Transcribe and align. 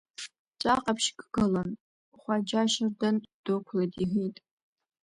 Ҵәаҟаԥшьк 0.59 1.17
гылан, 1.33 1.71
Хәаџьа 2.19 2.63
Шьардын 2.71 3.17
дықәлеит,— 3.43 3.93
иҳәеит. 4.01 4.37